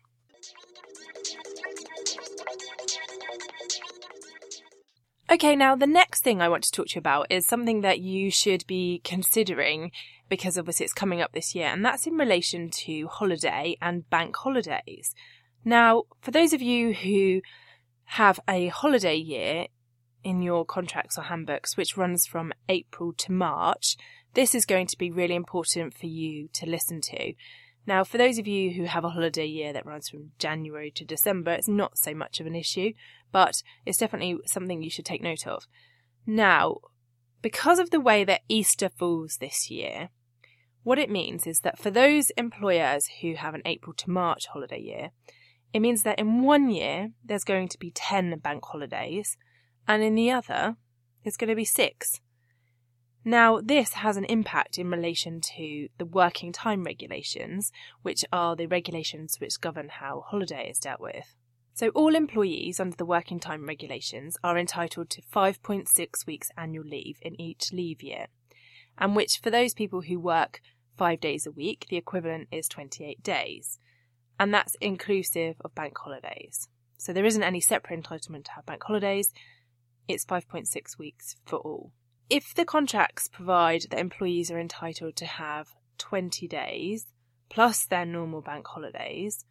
Okay, 5.30 5.54
now 5.54 5.76
the 5.76 5.86
next 5.86 6.24
thing 6.24 6.40
I 6.40 6.48
want 6.48 6.64
to 6.64 6.70
talk 6.70 6.86
to 6.88 6.94
you 6.94 7.00
about 7.00 7.26
is 7.28 7.46
something 7.46 7.82
that 7.82 8.00
you 8.00 8.30
should 8.30 8.66
be 8.66 9.02
considering 9.04 9.92
because 10.28 10.58
obviously 10.58 10.84
it's 10.84 10.92
coming 10.92 11.20
up 11.20 11.32
this 11.32 11.54
year, 11.54 11.66
and 11.66 11.84
that's 11.84 12.06
in 12.06 12.14
relation 12.14 12.70
to 12.70 13.06
holiday 13.08 13.76
and 13.80 14.08
bank 14.10 14.36
holidays. 14.36 15.14
Now, 15.64 16.04
for 16.20 16.30
those 16.30 16.52
of 16.52 16.62
you 16.62 16.94
who 16.94 17.40
have 18.04 18.40
a 18.48 18.68
holiday 18.68 19.16
year 19.16 19.66
in 20.24 20.42
your 20.42 20.64
contracts 20.64 21.18
or 21.18 21.22
handbooks, 21.22 21.76
which 21.76 21.96
runs 21.96 22.26
from 22.26 22.52
April 22.68 23.12
to 23.18 23.32
March, 23.32 23.96
this 24.34 24.54
is 24.54 24.66
going 24.66 24.86
to 24.86 24.98
be 24.98 25.10
really 25.10 25.34
important 25.34 25.94
for 25.94 26.06
you 26.06 26.48
to 26.54 26.66
listen 26.66 27.00
to. 27.00 27.34
Now, 27.86 28.04
for 28.04 28.18
those 28.18 28.38
of 28.38 28.46
you 28.46 28.72
who 28.72 28.84
have 28.84 29.04
a 29.04 29.10
holiday 29.10 29.46
year 29.46 29.72
that 29.72 29.86
runs 29.86 30.10
from 30.10 30.32
January 30.38 30.90
to 30.90 31.04
December, 31.04 31.52
it's 31.52 31.68
not 31.68 31.96
so 31.96 32.14
much 32.14 32.38
of 32.38 32.46
an 32.46 32.54
issue, 32.54 32.92
but 33.32 33.62
it's 33.86 33.98
definitely 33.98 34.36
something 34.46 34.82
you 34.82 34.90
should 34.90 35.06
take 35.06 35.22
note 35.22 35.46
of. 35.46 35.64
Now, 36.26 36.78
because 37.40 37.78
of 37.78 37.90
the 37.90 38.00
way 38.00 38.24
that 38.24 38.42
Easter 38.48 38.90
falls 38.90 39.38
this 39.40 39.70
year, 39.70 40.10
what 40.82 40.98
it 40.98 41.10
means 41.10 41.46
is 41.46 41.60
that 41.60 41.78
for 41.78 41.90
those 41.90 42.30
employers 42.30 43.08
who 43.20 43.34
have 43.34 43.54
an 43.54 43.62
April 43.64 43.94
to 43.94 44.10
March 44.10 44.46
holiday 44.46 44.80
year, 44.80 45.10
it 45.72 45.80
means 45.80 46.02
that 46.02 46.18
in 46.18 46.42
one 46.42 46.70
year 46.70 47.10
there's 47.24 47.44
going 47.44 47.68
to 47.68 47.78
be 47.78 47.90
10 47.90 48.38
bank 48.38 48.64
holidays, 48.64 49.36
and 49.86 50.02
in 50.02 50.14
the 50.14 50.30
other, 50.30 50.76
it's 51.24 51.36
going 51.36 51.50
to 51.50 51.56
be 51.56 51.64
six. 51.64 52.20
Now, 53.24 53.60
this 53.60 53.94
has 53.94 54.16
an 54.16 54.24
impact 54.24 54.78
in 54.78 54.90
relation 54.90 55.40
to 55.56 55.88
the 55.98 56.06
working 56.06 56.52
time 56.52 56.84
regulations, 56.84 57.70
which 58.02 58.24
are 58.32 58.56
the 58.56 58.66
regulations 58.66 59.36
which 59.38 59.60
govern 59.60 59.88
how 59.90 60.24
holiday 60.26 60.70
is 60.70 60.78
dealt 60.78 61.00
with. 61.00 61.34
So, 61.74 61.90
all 61.90 62.14
employees 62.14 62.80
under 62.80 62.96
the 62.96 63.04
working 63.04 63.38
time 63.38 63.66
regulations 63.66 64.38
are 64.42 64.56
entitled 64.56 65.10
to 65.10 65.22
5.6 65.22 66.26
weeks 66.26 66.48
annual 66.56 66.84
leave 66.84 67.18
in 67.20 67.38
each 67.40 67.72
leave 67.72 68.02
year, 68.02 68.28
and 68.98 69.16
which, 69.16 69.38
for 69.38 69.50
those 69.50 69.74
people 69.74 70.02
who 70.02 70.18
work 70.18 70.60
five 70.96 71.20
days 71.20 71.46
a 71.46 71.52
week, 71.52 71.86
the 71.88 71.96
equivalent 71.96 72.48
is 72.50 72.68
28 72.68 73.22
days, 73.22 73.78
and 74.38 74.52
that's 74.52 74.76
inclusive 74.80 75.56
of 75.64 75.74
bank 75.74 75.96
holidays. 75.98 76.68
So, 76.98 77.12
there 77.12 77.24
isn't 77.24 77.42
any 77.42 77.60
separate 77.60 78.02
entitlement 78.02 78.44
to 78.46 78.52
have 78.52 78.66
bank 78.66 78.82
holidays, 78.84 79.32
it's 80.08 80.24
5.6 80.24 80.98
weeks 80.98 81.36
for 81.44 81.58
all. 81.58 81.92
If 82.30 82.54
the 82.54 82.64
contracts 82.64 83.28
provide 83.28 83.82
that 83.90 84.00
employees 84.00 84.50
are 84.50 84.58
entitled 84.58 85.16
to 85.16 85.26
have 85.26 85.68
20 85.98 86.48
days 86.48 87.06
plus 87.50 87.86
their 87.86 88.04
normal 88.04 88.40
bank 88.40 88.66
holidays, 88.66 89.44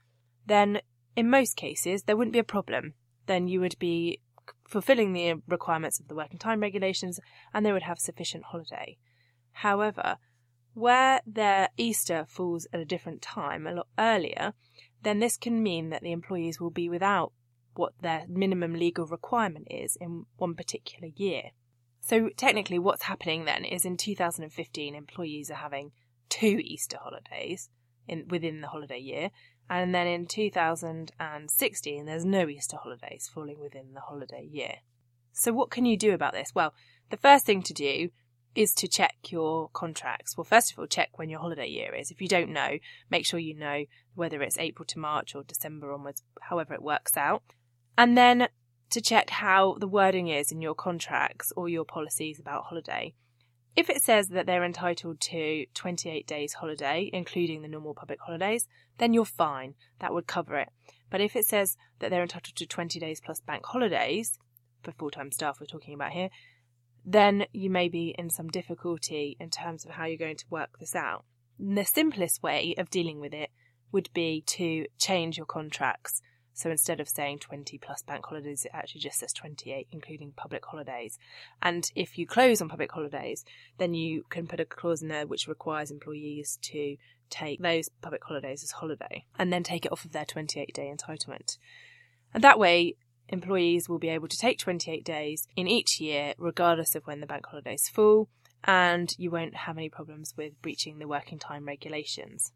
then 0.46 0.82
in 1.16 1.30
most 1.30 1.56
cases 1.56 2.04
there 2.04 2.18
wouldn't 2.18 2.34
be 2.34 2.40
a 2.40 2.44
problem. 2.44 2.94
Then 3.28 3.48
you 3.48 3.60
would 3.60 3.78
be 3.80 4.22
fulfilling 4.68 5.14
the 5.14 5.36
requirements 5.48 6.00
of 6.00 6.08
the 6.08 6.16
working 6.16 6.40
time 6.40 6.60
regulations 6.60 7.20
and 7.54 7.66
they 7.66 7.72
would 7.72 7.84
have 7.84 8.00
sufficient 8.00 8.46
holiday. 8.46 8.98
However, 9.62 10.18
where 10.76 11.22
their 11.26 11.70
Easter 11.78 12.26
falls 12.28 12.68
at 12.72 12.80
a 12.80 12.86
different 12.86 13.24
time, 13.24 13.66
a 13.66 13.72
lot 13.72 13.88
earlier, 13.98 14.54
then 15.02 15.18
this 15.18 15.36
can 15.36 15.64
mean 15.64 15.90
that 15.90 16.04
the 16.04 16.12
employees 16.12 16.60
will 16.60 16.70
be 16.70 16.90
without 16.90 17.34
what 17.74 17.94
their 18.00 18.26
minimum 18.28 18.74
legal 18.74 19.08
requirement 19.08 19.68
is 19.72 19.96
in 20.00 20.26
one 20.36 20.54
particular 20.54 21.08
year. 21.16 21.52
So 22.02 22.30
technically, 22.38 22.78
what's 22.78 23.04
happening 23.04 23.46
then 23.46 23.66
is 23.66 23.84
in 23.84 23.98
2015, 23.98 24.94
employees 24.94 25.50
are 25.50 25.56
having 25.56 25.92
two 26.30 26.62
Easter 26.64 26.98
holidays 27.02 27.70
in 28.08 28.28
within 28.28 28.62
the 28.62 28.68
holiday 28.68 29.00
year, 29.00 29.32
and 29.72 29.94
then 29.94 30.06
in 30.06 30.28
2016, 30.28 32.06
there's 32.06 32.26
no 32.26 32.48
Easter 32.48 32.78
holidays 32.78 33.28
falling 33.34 33.60
within 33.60 33.96
the 33.96 34.02
holiday 34.02 34.48
year. 34.50 34.76
So 35.32 35.52
what 35.52 35.72
can 35.72 35.86
you 35.86 35.98
do 35.98 36.14
about 36.14 36.34
this? 36.34 36.52
Well, 36.54 36.76
the 37.10 37.18
first 37.18 37.46
thing 37.46 37.64
to 37.64 37.74
do 37.74 38.10
is 38.58 38.74
to 38.74 38.88
check 38.88 39.16
your 39.30 39.70
contracts. 39.70 40.36
Well, 40.36 40.44
first 40.44 40.72
of 40.72 40.80
all, 40.80 40.88
check 40.88 41.12
when 41.20 41.30
your 41.30 41.40
holiday 41.40 41.68
year 41.68 41.94
is. 41.94 42.10
If 42.10 42.22
you 42.22 42.28
don't 42.28 42.50
know, 42.50 42.80
make 43.12 43.24
sure 43.24 43.40
you 43.40 43.54
know 43.54 43.86
whether 44.16 44.42
it's 44.42 44.58
April 44.58 44.86
to 44.88 45.00
March 45.00 45.36
or 45.36 45.44
December 45.44 45.94
onwards, 45.94 46.24
however 46.42 46.74
it 46.74 46.82
works 46.82 47.16
out. 47.16 47.44
And 48.00 48.18
then 48.18 48.48
to 48.90 49.00
check 49.00 49.30
how 49.30 49.78
the 49.80 49.88
wording 49.88 50.28
is 50.28 50.52
in 50.52 50.60
your 50.60 50.74
contracts 50.74 51.54
or 51.56 51.70
your 51.70 51.86
policies 51.86 52.40
about 52.40 52.66
holiday. 52.66 53.14
If 53.76 53.92
it 53.92 54.02
says 54.02 54.30
that 54.30 54.48
they're 54.48 54.66
entitled 54.66 55.22
to 55.22 55.66
28 55.76 56.26
days 56.26 56.54
holiday, 56.54 57.12
including 57.14 57.62
the 57.62 57.68
normal 57.68 57.94
public 57.94 58.20
holidays, 58.20 58.68
then 58.98 59.14
you're 59.14 59.24
fine. 59.24 59.76
That 60.00 60.16
would 60.16 60.26
cover 60.26 60.58
it. 60.58 60.70
But 61.12 61.22
if 61.22 61.36
it 61.36 61.46
says 61.46 61.78
that 62.00 62.10
they're 62.10 62.24
entitled 62.24 62.56
to 62.56 62.66
20 62.66 63.00
days 63.00 63.22
plus 63.22 63.40
bank 63.40 63.68
holidays, 63.68 64.40
for 64.82 64.92
full 64.94 65.12
time 65.12 65.32
staff 65.32 65.60
we're 65.60 65.68
talking 65.68 65.94
about 65.94 66.14
here, 66.14 66.30
then 67.08 67.46
you 67.54 67.70
may 67.70 67.88
be 67.88 68.14
in 68.18 68.30
some 68.30 68.50
difficulty 68.50 69.36
in 69.40 69.50
terms 69.50 69.86
of 69.86 69.92
how 69.92 70.06
you're 70.06 70.18
going 70.18 70.38
to 70.38 70.46
work 70.50 70.78
this 70.80 70.96
out. 70.96 71.26
And 71.58 71.76
the 71.78 71.86
simplest 71.86 72.44
way 72.44 72.76
of 72.78 72.92
dealing 72.92 73.20
with 73.20 73.34
it 73.34 73.50
would 73.92 74.10
be 74.14 74.44
to 74.48 74.86
change 75.00 75.38
your 75.38 75.46
contracts 75.46 76.22
so 76.58 76.72
instead 76.72 77.00
of 77.00 77.08
saying 77.08 77.38
20 77.38 77.78
plus 77.78 78.02
bank 78.02 78.26
holidays, 78.26 78.66
it 78.66 78.72
actually 78.74 79.02
just 79.02 79.20
says 79.20 79.32
28, 79.32 79.90
including 79.92 80.34
public 80.36 80.66
holidays. 80.66 81.20
And 81.62 81.88
if 81.94 82.18
you 82.18 82.26
close 82.26 82.64
on 82.64 82.68
public 82.68 82.92
holidays, 82.92 83.46
then 83.78 83.94
you 83.94 84.24
can 84.32 84.48
put 84.48 84.60
a 84.60 84.66
clause 84.66 85.04
in 85.04 85.08
there 85.08 85.28
which 85.28 85.48
requires 85.48 85.92
employees 85.92 86.58
to 86.64 86.98
take 87.30 87.62
those 87.62 87.90
public 88.02 88.24
holidays 88.24 88.64
as 88.64 88.72
holiday 88.72 89.24
and 89.38 89.54
then 89.54 89.62
take 89.62 89.86
it 89.86 89.92
off 89.92 90.04
of 90.04 90.14
their 90.14 90.26
28 90.26 90.74
day 90.74 90.92
entitlement. 90.92 91.60
And 92.34 92.44
that 92.44 92.58
way, 92.58 92.96
employees 93.30 93.90
will 93.90 94.00
be 94.00 94.10
able 94.10 94.28
to 94.28 94.38
take 94.38 94.60
28 94.60 95.04
days 95.04 95.48
in 95.56 95.68
each 95.68 96.00
year, 96.00 96.34
regardless 96.38 96.96
of 96.96 97.06
when 97.06 97.20
the 97.20 97.28
bank 97.28 97.46
holidays 97.48 97.90
fall, 97.90 98.30
and 98.64 99.14
you 99.18 99.32
won't 99.32 99.56
have 99.56 99.78
any 99.78 99.90
problems 99.90 100.34
with 100.38 100.62
breaching 100.62 101.00
the 101.00 101.08
working 101.08 101.40
time 101.40 101.66
regulations. 101.66 102.52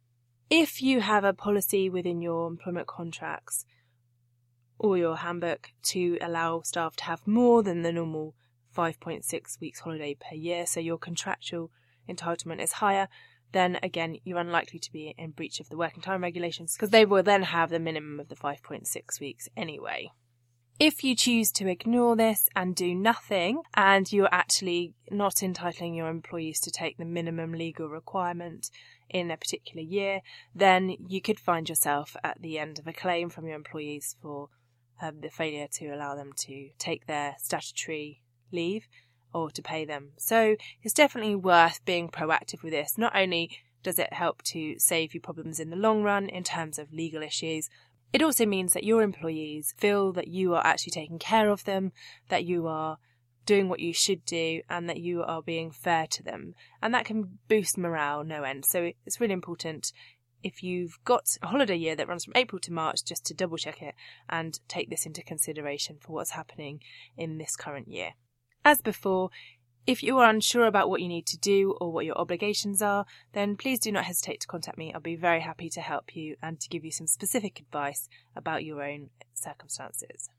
If 0.49 0.81
you 0.81 1.01
have 1.01 1.23
a 1.23 1.33
policy 1.33 1.89
within 1.89 2.21
your 2.21 2.47
employment 2.47 2.87
contracts 2.87 3.65
or 4.77 4.97
your 4.97 5.17
handbook 5.17 5.69
to 5.83 6.17
allow 6.21 6.61
staff 6.61 6.95
to 6.97 7.03
have 7.05 7.25
more 7.27 7.63
than 7.63 7.83
the 7.83 7.91
normal 7.91 8.35
5.6 8.75 9.59
weeks 9.61 9.81
holiday 9.81 10.15
per 10.15 10.35
year, 10.35 10.65
so 10.65 10.79
your 10.79 10.97
contractual 10.97 11.71
entitlement 12.09 12.61
is 12.61 12.73
higher, 12.73 13.07
then 13.51 13.77
again, 13.83 14.17
you're 14.23 14.39
unlikely 14.39 14.79
to 14.79 14.91
be 14.91 15.13
in 15.17 15.31
breach 15.31 15.59
of 15.59 15.69
the 15.69 15.77
working 15.77 16.01
time 16.01 16.23
regulations 16.23 16.73
because 16.73 16.89
they 16.89 17.05
will 17.05 17.23
then 17.23 17.43
have 17.43 17.69
the 17.69 17.79
minimum 17.79 18.19
of 18.19 18.29
the 18.29 18.35
5.6 18.35 19.19
weeks 19.19 19.49
anyway. 19.55 20.09
If 20.79 21.03
you 21.03 21.15
choose 21.15 21.51
to 21.53 21.67
ignore 21.67 22.15
this 22.15 22.49
and 22.55 22.75
do 22.75 22.95
nothing, 22.95 23.61
and 23.75 24.11
you're 24.11 24.33
actually 24.33 24.95
not 25.11 25.43
entitling 25.43 25.93
your 25.93 26.09
employees 26.09 26.59
to 26.61 26.71
take 26.71 26.97
the 26.97 27.05
minimum 27.05 27.51
legal 27.53 27.87
requirement 27.87 28.71
in 29.09 29.29
a 29.29 29.37
particular 29.37 29.81
year, 29.81 30.21
then 30.55 30.95
you 31.07 31.21
could 31.21 31.39
find 31.39 31.69
yourself 31.69 32.15
at 32.23 32.41
the 32.41 32.57
end 32.57 32.79
of 32.79 32.87
a 32.87 32.93
claim 32.93 33.29
from 33.29 33.45
your 33.45 33.55
employees 33.55 34.15
for 34.21 34.49
um, 35.01 35.21
the 35.21 35.29
failure 35.29 35.67
to 35.73 35.87
allow 35.89 36.15
them 36.15 36.31
to 36.37 36.69
take 36.79 37.05
their 37.05 37.35
statutory 37.37 38.21
leave 38.51 38.87
or 39.33 39.49
to 39.51 39.61
pay 39.61 39.85
them. 39.85 40.11
So 40.17 40.55
it's 40.81 40.93
definitely 40.93 41.35
worth 41.35 41.83
being 41.85 42.09
proactive 42.09 42.63
with 42.63 42.73
this. 42.73 42.97
Not 42.97 43.15
only 43.15 43.49
does 43.83 43.97
it 43.97 44.13
help 44.13 44.41
to 44.43 44.77
save 44.77 45.13
you 45.13 45.21
problems 45.21 45.59
in 45.59 45.69
the 45.69 45.75
long 45.75 46.03
run 46.03 46.29
in 46.29 46.43
terms 46.43 46.77
of 46.77 46.93
legal 46.93 47.23
issues, 47.23 47.69
it 48.13 48.21
also 48.21 48.45
means 48.45 48.73
that 48.73 48.83
your 48.83 49.01
employees 49.01 49.73
feel 49.77 50.11
that 50.13 50.27
you 50.27 50.53
are 50.53 50.65
actually 50.65 50.91
taking 50.91 51.19
care 51.19 51.49
of 51.49 51.63
them, 51.63 51.91
that 52.29 52.45
you 52.45 52.67
are 52.67 52.97
doing 53.45 53.69
what 53.69 53.79
you 53.79 53.93
should 53.93 54.25
do, 54.25 54.61
and 54.69 54.89
that 54.89 54.99
you 54.99 55.23
are 55.23 55.41
being 55.41 55.71
fair 55.71 56.07
to 56.07 56.23
them. 56.23 56.53
And 56.81 56.93
that 56.93 57.05
can 57.05 57.39
boost 57.47 57.77
morale 57.77 58.23
no 58.23 58.43
end. 58.43 58.65
So 58.65 58.91
it's 59.05 59.19
really 59.19 59.33
important 59.33 59.91
if 60.43 60.63
you've 60.63 60.97
got 61.05 61.37
a 61.41 61.47
holiday 61.47 61.75
year 61.75 61.95
that 61.95 62.07
runs 62.07 62.25
from 62.25 62.33
April 62.35 62.59
to 62.61 62.73
March, 62.73 63.03
just 63.05 63.25
to 63.25 63.33
double 63.33 63.57
check 63.57 63.81
it 63.81 63.95
and 64.29 64.59
take 64.67 64.89
this 64.89 65.05
into 65.05 65.23
consideration 65.23 65.97
for 65.99 66.13
what's 66.13 66.31
happening 66.31 66.81
in 67.17 67.37
this 67.37 67.55
current 67.55 67.87
year. 67.87 68.11
As 68.63 68.81
before, 68.81 69.29
if 69.87 70.03
you 70.03 70.19
are 70.19 70.29
unsure 70.29 70.67
about 70.67 70.89
what 70.89 71.01
you 71.01 71.07
need 71.07 71.25
to 71.27 71.37
do 71.37 71.75
or 71.81 71.91
what 71.91 72.05
your 72.05 72.17
obligations 72.17 72.81
are, 72.81 73.05
then 73.33 73.55
please 73.55 73.79
do 73.79 73.91
not 73.91 74.05
hesitate 74.05 74.39
to 74.41 74.47
contact 74.47 74.77
me. 74.77 74.93
I'll 74.93 75.01
be 75.01 75.15
very 75.15 75.41
happy 75.41 75.69
to 75.71 75.81
help 75.81 76.15
you 76.15 76.35
and 76.41 76.59
to 76.59 76.69
give 76.69 76.85
you 76.85 76.91
some 76.91 77.07
specific 77.07 77.59
advice 77.59 78.07
about 78.35 78.63
your 78.63 78.83
own 78.83 79.09
circumstances. 79.33 80.29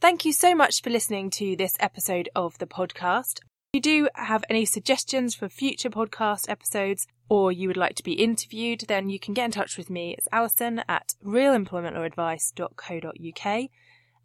Thank 0.00 0.24
you 0.24 0.32
so 0.32 0.54
much 0.54 0.82
for 0.82 0.90
listening 0.90 1.30
to 1.30 1.56
this 1.56 1.76
episode 1.80 2.28
of 2.36 2.56
the 2.58 2.66
podcast. 2.66 3.40
If 3.72 3.78
you 3.78 3.80
do 3.80 4.08
have 4.14 4.44
any 4.48 4.64
suggestions 4.64 5.34
for 5.34 5.48
future 5.48 5.90
podcast 5.90 6.48
episodes 6.48 7.08
or 7.28 7.50
you 7.50 7.66
would 7.66 7.76
like 7.76 7.96
to 7.96 8.04
be 8.04 8.12
interviewed, 8.12 8.84
then 8.86 9.10
you 9.10 9.18
can 9.18 9.34
get 9.34 9.46
in 9.46 9.50
touch 9.50 9.76
with 9.76 9.90
me. 9.90 10.14
It's 10.16 10.28
Alison 10.30 10.84
at 10.88 11.16
realemploymentlawadvice.co.uk 11.24 13.70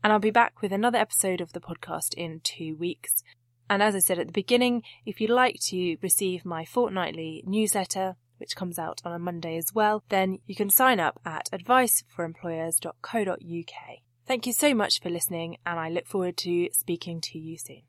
and 0.04 0.12
I'll 0.12 0.20
be 0.20 0.32
back 0.32 0.62
with 0.62 0.72
another 0.72 0.98
episode 0.98 1.42
of 1.42 1.54
the 1.54 1.62
podcast 1.62 2.14
in 2.16 2.42
two 2.44 2.76
weeks. 2.76 3.24
And 3.70 3.82
as 3.82 3.96
I 3.96 4.00
said 4.00 4.20
at 4.20 4.28
the 4.28 4.34
beginning, 4.34 4.84
if 5.06 5.22
you'd 5.22 5.30
like 5.30 5.60
to 5.68 5.96
receive 6.02 6.44
my 6.44 6.66
fortnightly 6.66 7.42
newsletter, 7.46 8.18
which 8.38 8.56
comes 8.56 8.80
out 8.80 9.02
on 9.06 9.14
a 9.14 9.20
Monday 9.20 9.58
as 9.58 9.74
well, 9.74 10.04
then 10.10 10.40
you 10.48 10.56
can 10.56 10.70
sign 10.70 11.00
up 11.00 11.20
at 11.26 11.50
adviceforemployers.co.uk. 11.54 13.98
Thank 14.28 14.48
you 14.48 14.54
so 14.54 14.74
much 14.74 15.00
for 15.00 15.10
listening, 15.10 15.58
and 15.66 15.80
I 15.80 15.90
look 15.90 16.08
forward 16.08 16.38
to 16.38 16.70
speaking 16.74 17.22
to 17.22 17.38
you 17.38 17.58
soon. 17.58 17.84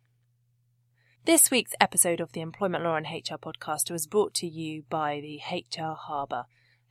This 1.25 1.51
week's 1.51 1.75
episode 1.81 2.21
of 2.21 2.33
the 2.33 2.41
Employment 2.41 2.85
Law 2.85 2.97
and 2.97 3.07
HR 3.07 3.37
podcast 3.37 3.91
was 3.91 4.07
brought 4.07 4.35
to 4.35 4.47
you 4.47 4.85
by 4.91 5.21
the 5.21 5.41
HR 5.51 5.95
Harbour. 5.95 6.45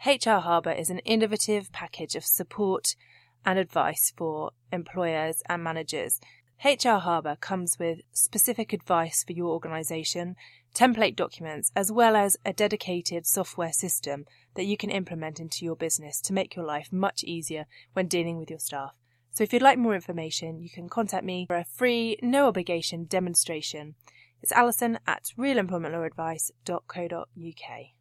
HR 0.05 0.39
Harbour 0.39 0.71
is 0.71 0.89
an 0.89 0.99
innovative 0.99 1.71
package 1.71 2.15
of 2.15 2.25
support 2.25 2.95
and 3.45 3.59
advice 3.59 4.13
for 4.15 4.51
employers 4.71 5.43
and 5.47 5.63
managers. 5.63 6.19
HR 6.63 6.99
Harbour 6.99 7.35
comes 7.37 7.79
with 7.79 8.01
specific 8.11 8.71
advice 8.71 9.23
for 9.23 9.33
your 9.33 9.47
organisation, 9.47 10.35
template 10.75 11.15
documents, 11.15 11.71
as 11.75 11.91
well 11.91 12.15
as 12.15 12.37
a 12.45 12.53
dedicated 12.53 13.25
software 13.25 13.73
system 13.73 14.25
that 14.53 14.65
you 14.65 14.77
can 14.77 14.91
implement 14.91 15.39
into 15.39 15.65
your 15.65 15.75
business 15.75 16.21
to 16.21 16.33
make 16.33 16.55
your 16.55 16.65
life 16.65 16.89
much 16.91 17.23
easier 17.23 17.65
when 17.93 18.07
dealing 18.07 18.37
with 18.37 18.51
your 18.51 18.59
staff. 18.59 18.93
So 19.31 19.43
if 19.43 19.51
you'd 19.53 19.61
like 19.61 19.77
more 19.79 19.95
information, 19.95 20.61
you 20.61 20.69
can 20.69 20.89
contact 20.89 21.25
me 21.25 21.45
for 21.47 21.55
a 21.55 21.63
free, 21.63 22.17
no 22.21 22.47
obligation 22.47 23.05
demonstration. 23.05 23.95
It's 24.41 24.51
alison 24.51 24.99
at 25.07 25.31
realemploymentlawadvice.co.uk. 25.37 28.00